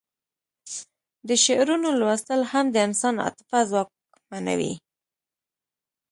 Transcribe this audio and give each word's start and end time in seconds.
د 1.27 1.29
شعرونو 1.45 1.89
لوستل 1.99 2.41
هم 2.51 2.65
د 2.71 2.75
انسان 2.87 3.15
عاطفه 3.25 3.59
ځواکمنوي 3.69 4.73